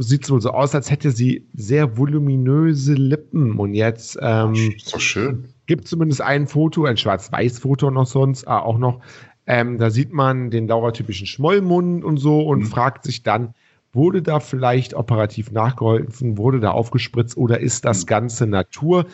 [0.00, 4.98] sieht es wohl so aus, als hätte sie sehr voluminöse Lippen und jetzt ähm, so
[4.98, 5.44] schön.
[5.66, 9.00] Gibt zumindest ein Foto, ein Schwarz-Weiß-Foto noch sonst, ah, auch noch.
[9.46, 12.66] Ähm, da sieht man den Laura-typischen Schmollmund und so und mhm.
[12.66, 13.54] fragt sich dann,
[13.92, 18.06] wurde da vielleicht operativ nachgeholfen, wurde da aufgespritzt oder ist das mhm.
[18.06, 19.06] Ganze Natur?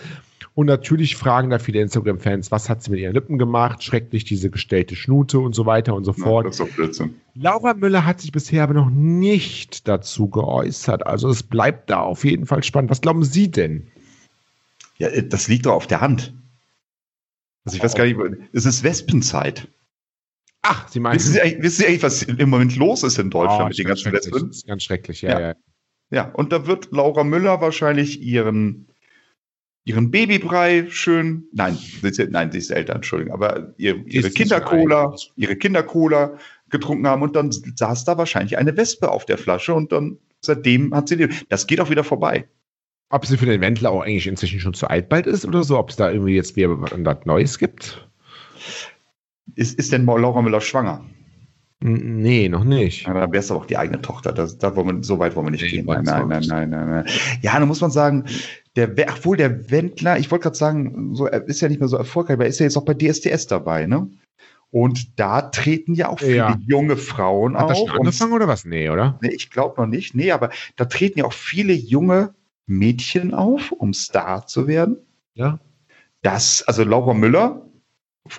[0.59, 3.85] Und natürlich fragen da viele Instagram-Fans, was hat sie mit ihren Lippen gemacht?
[3.85, 6.47] Schrecklich diese gestellte Schnute und so weiter und so fort.
[6.47, 7.15] Ja, das ist auch Blödsinn.
[7.37, 11.07] Laura Müller hat sich bisher aber noch nicht dazu geäußert.
[11.07, 12.91] Also es bleibt da auf jeden Fall spannend.
[12.91, 13.87] Was glauben Sie denn?
[14.97, 16.35] Ja, äh, das liegt doch auf der Hand.
[17.65, 18.19] Also ich weiß gar nicht,
[18.53, 19.69] es ist Wespenzeit.
[20.63, 21.15] Ach, Sie meinen.
[21.15, 23.79] Wissen Sie, eigentlich, wissen Sie eigentlich, was im Moment los ist in Deutschland oh, mit
[23.79, 24.49] den ganzen Wespen?
[24.49, 25.41] Das ist ganz schrecklich, ja, ja.
[25.41, 25.55] Ja,
[26.11, 28.88] ja und da wird Laura Müller wahrscheinlich ihren
[29.89, 35.57] ihren Babybrei schön, nein, sie, nein, sie ist älter, Entschuldigung, aber ihr, ihre Kindercola, ihre
[35.57, 36.37] Kindercola
[36.69, 40.95] getrunken haben und dann saß da wahrscheinlich eine Wespe auf der Flasche und dann seitdem
[40.95, 42.47] hat sie die, das geht auch wieder vorbei.
[43.11, 45.79] Ob sie für den Wendler auch eigentlich inzwischen schon zu alt bald ist oder so,
[45.79, 48.07] ob es da irgendwie jetzt wieder was Neues gibt?
[49.55, 51.03] Ist, ist denn Laura Müller schwanger?
[51.81, 53.07] Nee, noch nicht.
[53.07, 54.33] Aber da wäre es aber auch die eigene Tochter.
[54.33, 55.87] Das, da wollen wir, so weit wollen wir nicht nee, gehen.
[55.87, 57.07] Nein, nein, nein, nein, nein, nein.
[57.41, 58.25] Ja, dann muss man sagen,
[58.87, 61.97] der, obwohl der Wendler, ich wollte gerade sagen, so, er ist ja nicht mehr so
[61.97, 64.11] erfolgreich, aber er ist ja jetzt auch bei DSDS dabei, ne?
[64.71, 66.59] Und da treten ja auch viele ja.
[66.67, 67.71] junge Frauen Hat auf.
[67.71, 68.65] Hat das schon angefangen oder was?
[68.67, 69.19] Nee, oder?
[69.23, 70.15] Nee, ich glaube noch nicht.
[70.15, 72.35] Nee, aber da treten ja auch viele junge
[72.67, 74.99] Mädchen auf, um Star zu werden.
[75.35, 75.59] Ja.
[76.21, 77.63] Das, also Laura Müller,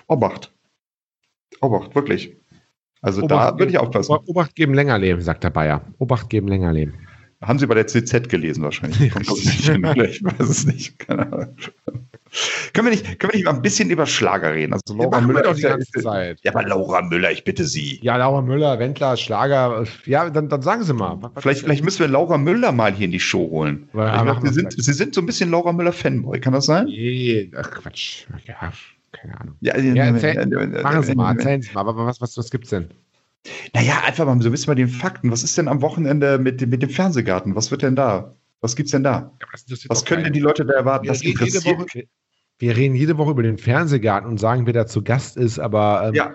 [0.06, 0.52] Obacht.
[1.60, 2.36] Obacht, wirklich.
[3.02, 4.16] Also Obacht da würde ich aufpassen.
[4.26, 5.84] Obacht geben länger leben, sagt der Bayer.
[5.98, 6.94] Obacht geben länger leben.
[7.42, 9.00] Haben Sie bei der CZ gelesen wahrscheinlich.
[9.00, 10.98] ich weiß es nicht.
[10.98, 11.56] Keine Ahnung.
[12.72, 14.72] Können wir, nicht, können wir nicht mal ein bisschen über Schlager reden?
[14.72, 15.42] Also Laura ja, Müller.
[15.42, 16.38] Doch die ganze ist, Zeit.
[16.42, 17.98] Ja, aber Laura Müller, ich bitte Sie.
[18.02, 19.84] Ja, Laura Müller, Wendler, Schlager.
[20.04, 21.18] Ja, dann, dann sagen Sie mal.
[21.38, 23.88] Vielleicht, vielleicht müssen wir Laura Müller mal hier in die Show holen.
[23.94, 26.84] Ja, glaub, Sie, sind, Sie sind so ein bisschen Laura Müller-Fanboy, kann das sein?
[26.84, 28.26] Nee, ach Quatsch.
[28.46, 28.72] Ja,
[29.10, 29.56] keine Ahnung.
[29.60, 30.46] Ja, ja, erzähl,
[30.82, 31.80] machen Sie mal, erzählen Sie mal.
[31.80, 32.90] Aber was, was, was gibt's denn?
[33.74, 35.30] Naja, einfach mal so ein bisschen mal den Fakten.
[35.30, 37.54] Was ist denn am Wochenende mit, mit dem Fernsehgarten?
[37.54, 38.36] Was wird denn da?
[38.60, 39.32] Was gibt's denn da?
[39.40, 39.46] Ja,
[39.88, 41.06] was können denn die Leute da erwarten?
[41.06, 42.04] Wir, reden jede, Woche,
[42.58, 46.08] wir reden jede Woche über den Fernsehgarten und sagen, wer da zu Gast ist, aber
[46.08, 46.34] ähm, ja.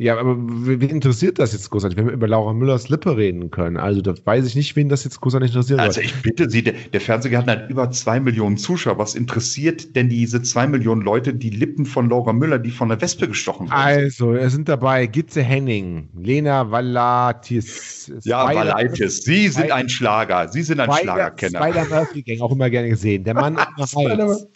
[0.00, 3.76] Ja, aber wen interessiert das jetzt großartig, wenn wir über Laura Müllers Lippe reden können?
[3.76, 5.78] Also, da weiß ich nicht, wen das jetzt großartig interessiert.
[5.78, 8.96] Also, ich bitte Sie, der, der Fernsehgarten hat über zwei Millionen Zuschauer.
[8.96, 12.98] Was interessiert denn diese zwei Millionen Leute die Lippen von Laura Müller, die von der
[13.02, 13.78] Wespe gestochen wurden?
[13.78, 18.10] Also, es sind dabei Gitze Henning, Lena Valatis.
[18.22, 19.22] Ja, Valaitis.
[19.24, 20.48] Sie sind ein Schlager.
[20.48, 21.58] Sie sind ein Spider, Schlagerkenner.
[21.58, 23.22] Spider-Murphy-Gang, auch immer gerne gesehen.
[23.24, 23.58] Der Mann
[23.94, 24.46] ohne Hals.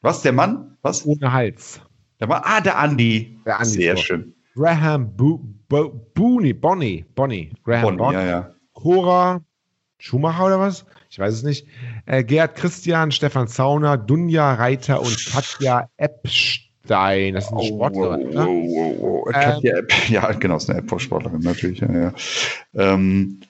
[0.00, 0.76] Was, der Mann?
[0.82, 1.06] Was?
[1.06, 1.80] Ohne Hals.
[2.18, 3.38] Der Mann, ah, der Andi.
[3.46, 3.70] Der Andi.
[3.70, 4.02] Sehr so.
[4.02, 4.34] schön.
[4.54, 8.54] Graham Bo Bo Booney, Bonnie, Bonnie, Graham Bonnie, Bonnie, ja, ja.
[8.74, 9.40] Cora
[9.98, 10.84] Schumacher oder was?
[11.10, 11.66] Ich weiß es nicht.
[12.06, 17.34] Äh, Gerd Christian, Stefan Zauner, Dunja Reiter und Katja Epstein.
[17.34, 18.10] Das sind oh, Sportler.
[18.10, 18.48] Oh, ne?
[18.48, 19.26] oh, oh, oh.
[19.28, 21.80] Ähm, Katja Epp, ja, genau, ist eine App-Sportlerin natürlich.
[21.80, 22.14] Ja, ja.
[22.74, 23.40] Ähm,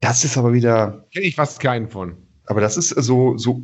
[0.00, 1.06] das ist aber wieder.
[1.12, 2.16] Kenne ich fast keinen von.
[2.46, 3.62] Aber das ist so, so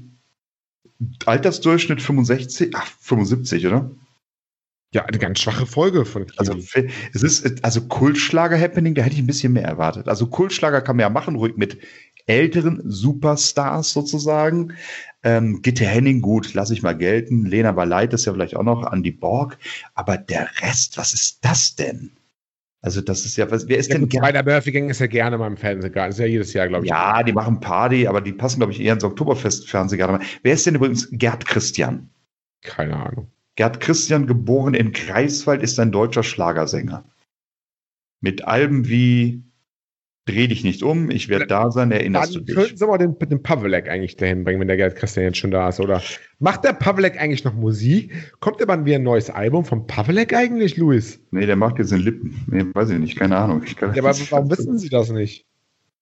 [1.27, 3.91] Altersdurchschnitt 65, ach, 75, oder?
[4.94, 6.38] Ja, eine ganz schwache Folge von Kiwi.
[6.38, 6.55] Also
[7.12, 10.09] es ist also Kultschlager-Happening, da hätte ich ein bisschen mehr erwartet.
[10.09, 11.79] Also Kultschlager kann man ja machen, ruhig mit
[12.27, 14.74] älteren Superstars sozusagen.
[15.22, 17.44] Ähm, Gitte Henning, gut, lasse ich mal gelten.
[17.44, 19.59] Lena Baleit ist ja vielleicht auch noch, Andy Borg.
[19.94, 22.12] Aber der Rest, was ist das denn?
[22.81, 24.09] Also das ist ja, was, wer ist ja, denn?
[24.09, 26.12] Bei der Murphy Gang ist ja gerne mal im Fernsehgarten.
[26.12, 26.90] Ist ja jedes Jahr, glaube ich.
[26.90, 30.24] Ja, die machen Party, aber die passen, glaube ich, eher ins Oktoberfest-Fernsehgarten.
[30.42, 32.11] Wer ist denn übrigens Gerd Christian?
[32.62, 33.31] Keine Ahnung.
[33.59, 37.05] Gerd Christian, geboren in Greifswald, ist ein deutscher Schlagersänger.
[38.21, 39.42] Mit Alben wie
[40.27, 42.55] Dreh dich nicht um, ich werde da sein, erinnerst Dann du dich.
[42.55, 45.51] könnten sie aber den, den Pavlek eigentlich dahin bringen, wenn der Gerd Christian jetzt schon
[45.51, 46.01] da ist, oder?
[46.38, 48.12] Macht der Pavlek eigentlich noch Musik?
[48.38, 51.18] Kommt immer wieder ein neues Album von Pavlek eigentlich, Luis?
[51.33, 52.44] Nee, der macht jetzt den Lippen.
[52.47, 53.64] Nee, weiß ich nicht, keine Ahnung.
[53.81, 55.48] Ja, aber warum wissen Sie das nicht?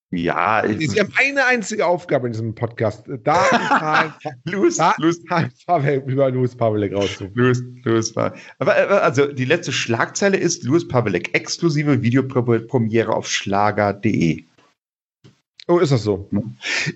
[0.09, 3.03] Ja, ich, Sie haben eine einzige Aufgabe in diesem Podcast.
[3.25, 4.15] Da
[4.45, 7.33] Louis, da Louis, Zahlen Pavel, über Louis Pavlek rauszufinden.
[7.35, 8.15] Louis, Louis.
[8.15, 14.46] Aber äh, also die letzte Schlagzeile ist Louis Pavelek exklusive Videopremiere auf schlager.de.
[15.69, 16.29] Oh, ist das so?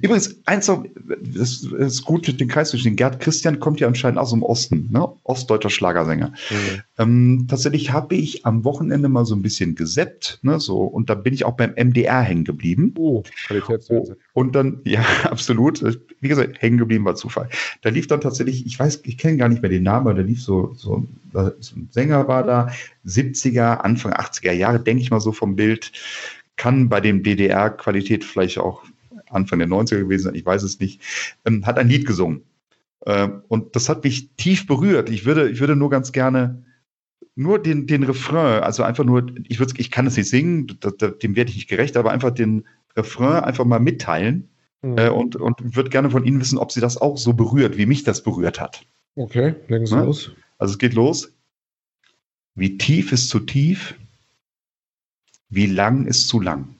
[0.02, 0.86] Übrigens, eins noch,
[1.20, 4.88] das ist gut, den Kreis zwischen den Gerd Christian kommt ja anscheinend aus dem Osten,
[4.94, 5.10] ne?
[5.24, 6.30] Ostdeutscher Schlagersänger.
[6.30, 6.82] Mhm.
[6.98, 10.62] Ähm, tatsächlich habe ich am Wochenende mal so ein bisschen geseppt, ne?
[10.62, 12.94] So, und da bin ich auch beim MDR hängen geblieben.
[12.98, 14.16] Oh, Qualitätsfernsehen.
[14.32, 15.84] Und dann, ja, absolut.
[16.22, 17.50] Wie gesagt, hängen geblieben war Zufall.
[17.82, 20.22] Da lief dann tatsächlich, ich weiß, ich kenne gar nicht mehr den Namen, aber da
[20.22, 22.70] lief so, so, so ein Sänger war da,
[23.06, 25.92] 70er, Anfang 80er Jahre, denke ich mal so vom Bild.
[26.62, 28.84] Kann bei dem DDR-Qualität vielleicht auch
[29.32, 31.02] Anfang der 90er gewesen sein, ich weiß es nicht.
[31.44, 32.44] Ähm, hat ein Lied gesungen.
[33.08, 35.10] Ähm, und das hat mich tief berührt.
[35.10, 36.64] Ich würde, ich würde nur ganz gerne
[37.36, 40.92] nur den, den Refrain, also einfach nur, ich würde, ich kann es nicht singen, da,
[40.96, 44.48] da, dem werde ich nicht gerecht, aber einfach den Refrain einfach mal mitteilen
[44.84, 44.98] Mhm.
[45.00, 47.88] äh, und, und würde gerne von Ihnen wissen, ob Sie das auch so berührt, wie
[47.88, 48.84] mich das berührt hat.
[49.16, 50.04] Okay, legen Sie Ne?
[50.06, 50.32] los.
[50.60, 51.34] Also es geht los.
[52.54, 53.96] Wie tief ist zu tief?
[55.52, 56.76] Wie lang ist zu lang?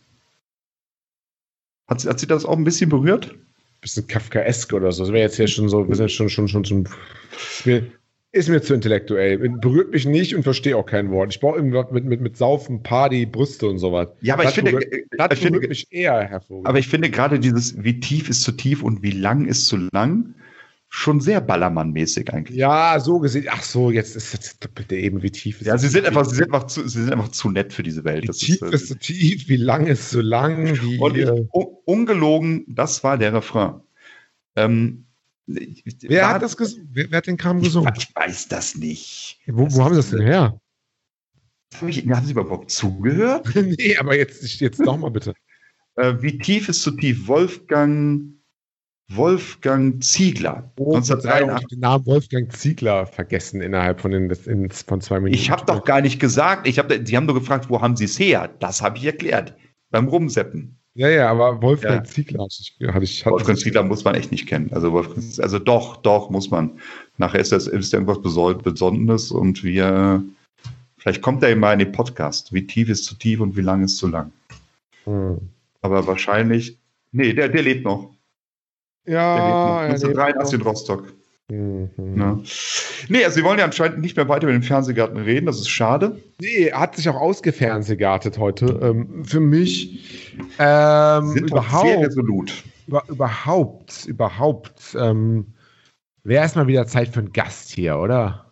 [1.88, 3.36] Hat, sie- hat Sie das auch ein bisschen berührt?
[3.82, 5.04] Bisschen Kafkaesk oder so.
[5.04, 6.88] Das wäre jetzt hier schon so, wir sind schon, schon, schon, schon.
[7.34, 7.88] Ist mir,
[8.32, 9.38] ist mir zu intellektuell.
[9.38, 11.34] Berührt mich nicht und verstehe auch kein Wort.
[11.34, 14.08] Ich brauche irgendwas mit, mit, mit Saufen, Party, Brüste und sowas.
[14.22, 16.68] Ja, aber ich Das finde, berührt- äh, Das ich finde, mich eher, Herr Vogel.
[16.70, 19.78] aber ich finde gerade dieses, wie tief ist zu tief und wie lang ist zu
[19.92, 20.36] lang,
[20.94, 22.58] schon sehr Ballermann-mäßig eigentlich.
[22.58, 23.48] ja, so gesehen.
[23.50, 25.94] Ach so, jetzt ist jetzt bitte eben, wie tief ist Ja, sie es?
[25.94, 28.24] sind einfach, sie sind einfach zu, sie sind einfach zu nett für diese Welt.
[28.24, 31.00] Wie Das tief äh, ist so tief, wie lang ist so lang, wie.
[31.00, 33.80] Und ich, äh, un- ungelogen, das war der Refrain.
[34.58, 35.06] Ähm,
[35.48, 36.58] wer war- hat das?
[36.60, 37.94] Wer, wer hat den Kram gesungen?
[37.98, 39.40] ich weiß das nicht.
[39.48, 40.60] Wo, wo haben sie das denn her?
[41.80, 43.48] Hab ich, haben Sie überhaupt zugehört?
[43.56, 45.34] nee, aber jetzt, jetzt doch mal bitte.
[45.96, 47.28] Äh, wie tief ist zu tief?
[47.30, 48.34] Wolfgang,
[49.16, 50.72] Wolfgang Ziegler.
[50.78, 51.68] Oh, 1983.
[51.68, 55.34] den Namen Wolfgang Ziegler vergessen innerhalb von, den, in, von zwei Minuten.
[55.34, 56.68] Ich habe doch gar nicht gesagt.
[56.68, 58.50] Ich hab, Sie haben nur gefragt, wo haben Sie es her?
[58.60, 59.56] Das habe ich erklärt.
[59.90, 60.78] Beim Rumseppen.
[60.94, 62.04] Ja, ja, aber Wolfgang Ja.
[62.04, 62.78] Ziegler hatte ich.
[62.86, 64.72] Hatte ich Wolfgang Ziegler muss man echt nicht kennen.
[64.74, 66.80] Also, Wolfgang, also doch, doch, muss man.
[67.18, 70.24] Nachher ist das ist irgendwas Besonderes und wir,
[70.98, 72.54] vielleicht kommt er mal in den Podcast.
[72.54, 74.32] Wie tief ist zu tief und wie lang ist zu lang.
[75.06, 75.38] Hm.
[75.82, 76.78] Aber wahrscheinlich,
[77.12, 78.14] nee, der, der lebt noch.
[79.06, 80.06] Ja, lebt noch.
[80.06, 80.66] er lebt 1983 in noch.
[80.68, 81.14] Rostock.
[81.52, 81.90] Mhm.
[81.98, 82.44] Ne?
[83.10, 85.70] Nee, also sie wollen ja anscheinend nicht mehr weiter über den Fernsehgarten reden, das ist
[85.70, 86.18] schade.
[86.40, 88.80] Nee, er hat sich auch ausgefernsehgartet heute.
[88.82, 92.64] Ähm, für mich ähm, doch sehr überhaupt, resolut.
[92.88, 95.48] über, überhaupt, überhaupt, ähm,
[96.24, 98.51] wäre erstmal wieder Zeit für einen Gast hier, oder?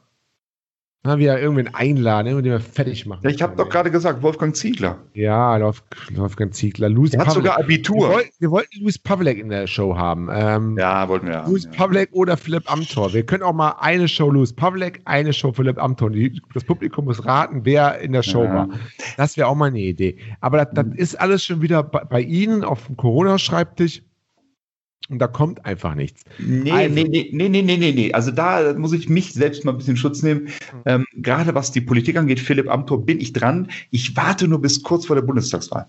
[1.06, 3.22] Mal wieder irgendwen einladen, irgendwen den wir fertig machen.
[3.24, 4.98] Ja, ich habe doch gerade gesagt, Wolfgang Ziegler.
[5.14, 5.82] Ja, Wolf-
[6.14, 6.90] Wolfgang Ziegler.
[6.90, 8.10] Louis Der hat sogar wir, Abitur.
[8.10, 10.28] wollten, wir wollten Louis Pavlek in der Show haben.
[10.30, 11.48] Ähm, Ja, wollten wir ja.
[11.48, 11.72] Louis ja.
[11.72, 13.14] Pavlek oder Philipp Amthor.
[13.14, 16.12] Wir können auch mal eine Show Louis Pavlek, eine Show Philipp Amthor.
[16.54, 18.54] Das Publikum muss raten, wer in der Show Ja.
[18.54, 18.70] war.
[19.16, 20.18] Das wäre auch mal eine Idee.
[20.42, 24.04] Aber das, das ist alles schon wieder bei, bei Ihnen auf dem Corona-Schreibtisch.
[25.08, 26.24] Und da kommt einfach nichts.
[26.38, 28.14] Nee, Also- nee, nee, nee, nee, nee, nee, nee.
[28.14, 30.50] Also da muss ich mich selbst mal ein bisschen Schutz nehmen.
[30.86, 33.70] Ähm, gerade was die Politik angeht, Philipp Amthor, bin ich dran.
[33.90, 35.88] Ich warte nur bis kurz vor der Bundestagswahl.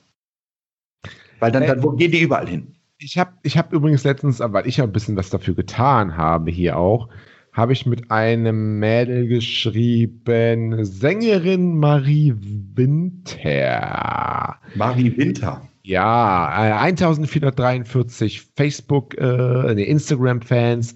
[1.38, 2.74] Weil dann, Äh, dann wo gehen die überall hin.
[2.98, 6.50] Ich habe ich hab übrigens letztens, weil ich ja ein bisschen was dafür getan habe,
[6.50, 7.08] hier auch,
[7.52, 12.34] habe ich mit einem Mädel geschrieben, Sängerin Marie
[12.74, 14.58] Winter.
[14.74, 15.66] Marie Winter.
[15.90, 20.94] Ja, äh, 1443 Facebook, äh, nee, Instagram-Fans,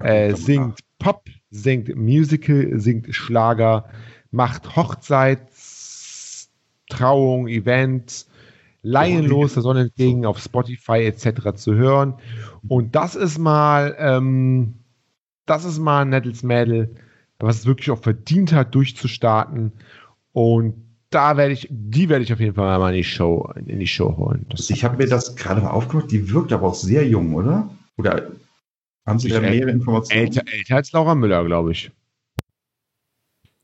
[0.00, 3.88] äh, singt Pop, singt Musical, singt Schlager,
[4.32, 6.50] macht Hochzeits,
[6.90, 8.26] Trauung, Event,
[8.82, 11.54] Laienlos, der Sonne entgegen auf Spotify etc.
[11.54, 12.12] zu hören.
[12.68, 14.74] Und das ist mal, ähm,
[15.46, 16.96] das ist mal ein nettes Mädel,
[17.38, 19.72] was es wirklich auch verdient hat, durchzustarten.
[20.32, 20.83] Und
[21.14, 23.86] da werde ich, die werde ich auf jeden Fall mal in die Show, in die
[23.86, 24.46] Show holen.
[24.50, 26.10] Das Ich habe mir das gerade mal aufgemacht.
[26.10, 27.70] Die wirkt aber auch sehr jung, oder?
[27.96, 28.30] Oder
[29.06, 30.26] haben Sie da mehrere Informationen?
[30.26, 31.90] älter, älter als Laura Müller, glaube ich.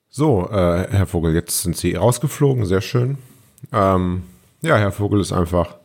[0.08, 3.18] So, äh, Herr Vogel, jetzt sind Sie rausgeflogen, sehr schön.
[3.72, 4.22] Ähm,
[4.62, 5.76] ja, Herr Vogel ist einfach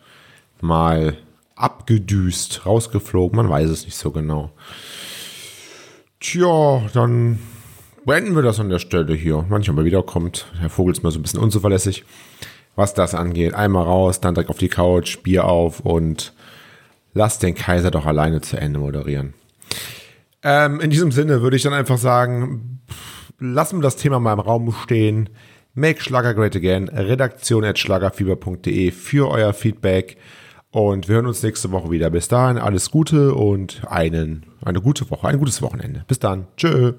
[0.62, 1.17] mal
[1.56, 4.51] abgedüst, rausgeflogen, man weiß es nicht so genau.
[6.19, 7.39] Tja, dann
[8.05, 9.45] beenden wir das an der Stelle hier.
[9.49, 10.45] Manchmal wiederkommt.
[10.59, 12.03] Herr Vogel ist mal so ein bisschen unzuverlässig.
[12.75, 13.53] was das angeht.
[13.53, 16.33] Einmal raus, dann direkt auf die Couch, Bier auf und
[17.13, 19.33] lass den Kaiser doch alleine zu Ende moderieren.
[20.43, 22.81] Ähm, in diesem Sinne würde ich dann einfach sagen,
[23.39, 25.29] lassen wir das Thema mal im Raum stehen.
[25.73, 30.17] Make Schlager Great Again, redaktion at schlagerfieber.de für euer Feedback.
[30.69, 32.09] Und wir hören uns nächste Woche wieder.
[32.09, 36.03] Bis dahin alles Gute und einen, eine gute Woche, ein gutes Wochenende.
[36.07, 36.47] Bis dann.
[36.57, 36.93] Tschö.